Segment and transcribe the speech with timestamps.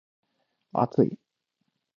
[0.73, 1.19] 厚い